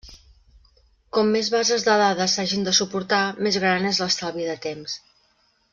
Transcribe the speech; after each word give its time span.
Com 1.17 1.29
més 1.35 1.51
bases 1.55 1.85
de 1.89 1.99
dades 2.03 2.35
s'hagin 2.39 2.67
de 2.69 2.75
suportar, 2.81 3.23
més 3.49 3.61
gran 3.65 3.87
és 3.93 4.01
l'estalvi 4.05 4.49
de 4.53 4.57
temps. 4.69 4.99